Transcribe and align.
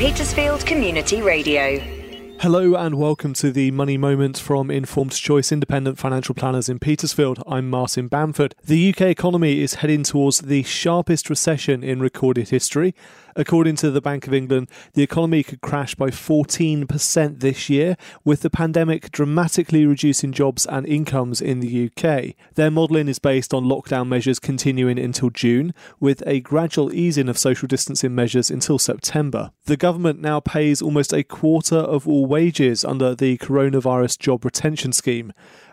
Petersfield 0.00 0.64
Community 0.64 1.20
Radio. 1.20 1.78
Hello 2.40 2.74
and 2.74 2.94
welcome 2.94 3.34
to 3.34 3.52
the 3.52 3.70
Money 3.70 3.98
Moment 3.98 4.38
from 4.38 4.70
Informed 4.70 5.12
Choice 5.12 5.52
Independent 5.52 5.98
Financial 5.98 6.34
Planners 6.34 6.70
in 6.70 6.78
Petersfield. 6.78 7.42
I'm 7.46 7.68
Martin 7.68 8.08
Bamford. 8.08 8.54
The 8.64 8.94
UK 8.94 9.02
economy 9.02 9.60
is 9.60 9.74
heading 9.74 10.02
towards 10.02 10.40
the 10.40 10.62
sharpest 10.62 11.28
recession 11.28 11.84
in 11.84 12.00
recorded 12.00 12.48
history. 12.48 12.94
According 13.36 13.76
to 13.76 13.90
the 13.90 14.00
Bank 14.00 14.26
of 14.26 14.34
England, 14.34 14.68
the 14.94 15.02
economy 15.02 15.42
could 15.42 15.60
crash 15.60 15.94
by 15.94 16.08
14% 16.08 17.40
this 17.40 17.70
year, 17.70 17.96
with 18.24 18.40
the 18.40 18.50
pandemic 18.50 19.10
dramatically 19.10 19.86
reducing 19.86 20.32
jobs 20.32 20.66
and 20.66 20.86
incomes 20.86 21.40
in 21.40 21.60
the 21.60 21.90
UK. 21.90 22.34
Their 22.54 22.70
modelling 22.70 23.08
is 23.08 23.18
based 23.18 23.54
on 23.54 23.64
lockdown 23.64 24.08
measures 24.08 24.38
continuing 24.38 24.98
until 24.98 25.30
June, 25.30 25.72
with 25.98 26.22
a 26.26 26.40
gradual 26.40 26.92
easing 26.92 27.28
of 27.28 27.38
social 27.38 27.68
distancing 27.68 28.14
measures 28.14 28.50
until 28.50 28.78
September. 28.78 29.50
The 29.64 29.76
government 29.76 30.20
now 30.20 30.40
pays 30.40 30.82
almost 30.82 31.12
a 31.12 31.22
quarter 31.22 31.76
of 31.76 32.08
all 32.08 32.26
wages 32.26 32.84
under 32.84 33.14
the 33.14 33.38
coronavirus 33.38 34.18
job 34.18 34.44
retention 34.44 34.92
scheme. 34.92 35.32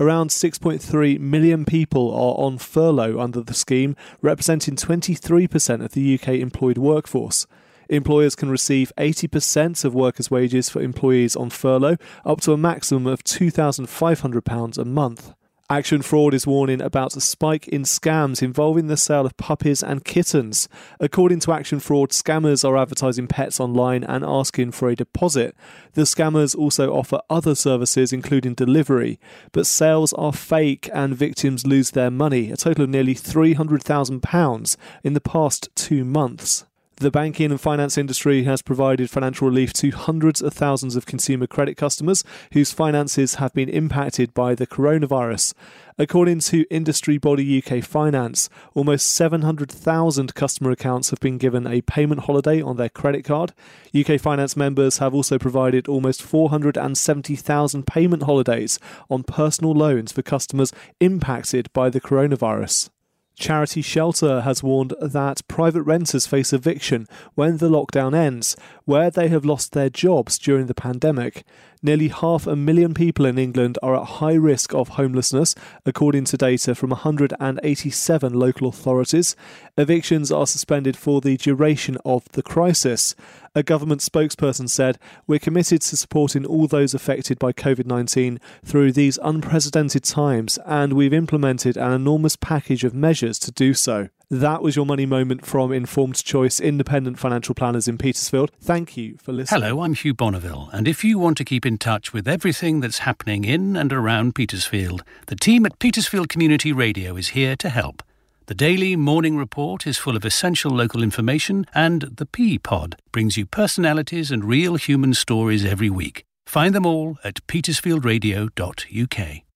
Around 0.00 0.30
6.3 0.30 1.18
million 1.18 1.64
people 1.64 2.12
are 2.12 2.44
on 2.44 2.58
furlough 2.58 3.18
under 3.18 3.40
the 3.40 3.52
scheme, 3.52 3.96
representing 4.22 4.76
23% 4.76 5.84
of 5.84 5.90
the 5.90 6.14
UK 6.14 6.28
employed 6.34 6.78
workforce. 6.78 7.48
Employers 7.88 8.36
can 8.36 8.48
receive 8.48 8.92
80% 8.96 9.84
of 9.84 9.94
workers' 9.94 10.30
wages 10.30 10.68
for 10.68 10.80
employees 10.80 11.34
on 11.34 11.50
furlough, 11.50 11.96
up 12.24 12.40
to 12.42 12.52
a 12.52 12.56
maximum 12.56 13.08
of 13.08 13.24
£2,500 13.24 14.78
a 14.78 14.84
month. 14.84 15.34
Action 15.70 16.00
Fraud 16.00 16.32
is 16.32 16.46
warning 16.46 16.80
about 16.80 17.14
a 17.14 17.20
spike 17.20 17.68
in 17.68 17.82
scams 17.82 18.40
involving 18.40 18.86
the 18.86 18.96
sale 18.96 19.26
of 19.26 19.36
puppies 19.36 19.82
and 19.82 20.02
kittens. 20.02 20.66
According 20.98 21.40
to 21.40 21.52
Action 21.52 21.78
Fraud, 21.78 22.08
scammers 22.08 22.66
are 22.66 22.78
advertising 22.78 23.26
pets 23.26 23.60
online 23.60 24.02
and 24.02 24.24
asking 24.24 24.72
for 24.72 24.88
a 24.88 24.96
deposit. 24.96 25.54
The 25.92 26.02
scammers 26.02 26.56
also 26.56 26.94
offer 26.94 27.20
other 27.28 27.54
services, 27.54 28.14
including 28.14 28.54
delivery, 28.54 29.20
but 29.52 29.66
sales 29.66 30.14
are 30.14 30.32
fake 30.32 30.88
and 30.94 31.14
victims 31.14 31.66
lose 31.66 31.90
their 31.90 32.10
money, 32.10 32.50
a 32.50 32.56
total 32.56 32.84
of 32.84 32.90
nearly 32.90 33.14
£300,000 33.14 34.76
in 35.04 35.12
the 35.12 35.20
past 35.20 35.68
two 35.74 36.02
months. 36.02 36.64
The 37.00 37.12
banking 37.12 37.52
and 37.52 37.60
finance 37.60 37.96
industry 37.96 38.42
has 38.42 38.60
provided 38.60 39.08
financial 39.08 39.46
relief 39.46 39.72
to 39.74 39.92
hundreds 39.92 40.42
of 40.42 40.52
thousands 40.52 40.96
of 40.96 41.06
consumer 41.06 41.46
credit 41.46 41.76
customers 41.76 42.24
whose 42.54 42.72
finances 42.72 43.36
have 43.36 43.52
been 43.52 43.68
impacted 43.68 44.34
by 44.34 44.56
the 44.56 44.66
coronavirus. 44.66 45.54
According 45.96 46.40
to 46.40 46.66
industry 46.70 47.16
body 47.16 47.62
UK 47.62 47.84
Finance, 47.84 48.50
almost 48.74 49.14
700,000 49.14 50.34
customer 50.34 50.72
accounts 50.72 51.10
have 51.10 51.20
been 51.20 51.38
given 51.38 51.68
a 51.68 51.82
payment 51.82 52.22
holiday 52.22 52.60
on 52.60 52.78
their 52.78 52.88
credit 52.88 53.24
card. 53.24 53.52
UK 53.96 54.20
Finance 54.20 54.56
members 54.56 54.98
have 54.98 55.14
also 55.14 55.38
provided 55.38 55.86
almost 55.86 56.20
470,000 56.20 57.86
payment 57.86 58.24
holidays 58.24 58.80
on 59.08 59.22
personal 59.22 59.72
loans 59.72 60.10
for 60.10 60.22
customers 60.22 60.72
impacted 60.98 61.72
by 61.72 61.90
the 61.90 62.00
coronavirus. 62.00 62.90
Charity 63.38 63.82
Shelter 63.82 64.40
has 64.40 64.64
warned 64.64 64.94
that 65.00 65.46
private 65.46 65.82
renters 65.82 66.26
face 66.26 66.52
eviction 66.52 67.06
when 67.36 67.58
the 67.58 67.70
lockdown 67.70 68.12
ends, 68.12 68.56
where 68.84 69.10
they 69.10 69.28
have 69.28 69.44
lost 69.44 69.72
their 69.72 69.88
jobs 69.88 70.38
during 70.38 70.66
the 70.66 70.74
pandemic. 70.74 71.44
Nearly 71.80 72.08
half 72.08 72.48
a 72.48 72.56
million 72.56 72.94
people 72.94 73.24
in 73.24 73.38
England 73.38 73.78
are 73.80 73.94
at 73.94 74.18
high 74.18 74.34
risk 74.34 74.74
of 74.74 74.88
homelessness, 74.88 75.54
according 75.86 76.24
to 76.24 76.36
data 76.36 76.74
from 76.74 76.90
187 76.90 78.32
local 78.32 78.66
authorities. 78.66 79.36
Evictions 79.76 80.32
are 80.32 80.46
suspended 80.46 80.96
for 80.96 81.20
the 81.20 81.36
duration 81.36 81.96
of 82.04 82.24
the 82.32 82.42
crisis. 82.42 83.14
A 83.58 83.62
government 83.64 84.02
spokesperson 84.02 84.70
said, 84.70 85.00
We're 85.26 85.40
committed 85.40 85.80
to 85.82 85.96
supporting 85.96 86.46
all 86.46 86.68
those 86.68 86.94
affected 86.94 87.40
by 87.40 87.52
COVID 87.52 87.86
19 87.86 88.38
through 88.64 88.92
these 88.92 89.18
unprecedented 89.20 90.04
times, 90.04 90.60
and 90.64 90.92
we've 90.92 91.12
implemented 91.12 91.76
an 91.76 91.90
enormous 91.90 92.36
package 92.36 92.84
of 92.84 92.94
measures 92.94 93.36
to 93.40 93.50
do 93.50 93.74
so. 93.74 94.10
That 94.30 94.62
was 94.62 94.76
your 94.76 94.86
money 94.86 95.06
moment 95.06 95.44
from 95.44 95.72
Informed 95.72 96.22
Choice 96.22 96.60
Independent 96.60 97.18
Financial 97.18 97.52
Planners 97.52 97.88
in 97.88 97.98
Petersfield. 97.98 98.52
Thank 98.60 98.96
you 98.96 99.16
for 99.20 99.32
listening. 99.32 99.60
Hello, 99.60 99.82
I'm 99.82 99.94
Hugh 99.94 100.14
Bonneville, 100.14 100.70
and 100.72 100.86
if 100.86 101.02
you 101.02 101.18
want 101.18 101.36
to 101.38 101.44
keep 101.44 101.66
in 101.66 101.78
touch 101.78 102.12
with 102.12 102.28
everything 102.28 102.78
that's 102.78 102.98
happening 102.98 103.44
in 103.44 103.74
and 103.74 103.92
around 103.92 104.36
Petersfield, 104.36 105.02
the 105.26 105.34
team 105.34 105.66
at 105.66 105.80
Petersfield 105.80 106.28
Community 106.28 106.72
Radio 106.72 107.16
is 107.16 107.30
here 107.30 107.56
to 107.56 107.70
help. 107.70 108.04
The 108.48 108.54
daily 108.54 108.96
morning 108.96 109.36
report 109.36 109.86
is 109.86 109.98
full 109.98 110.16
of 110.16 110.24
essential 110.24 110.70
local 110.70 111.02
information, 111.02 111.66
and 111.74 112.16
the 112.16 112.24
P 112.24 112.58
Pod 112.58 112.96
brings 113.12 113.36
you 113.36 113.44
personalities 113.44 114.30
and 114.30 114.42
real 114.42 114.76
human 114.76 115.12
stories 115.12 115.66
every 115.66 115.90
week. 115.90 116.24
Find 116.46 116.74
them 116.74 116.86
all 116.86 117.18
at 117.22 117.46
petersfieldradio.uk. 117.46 119.47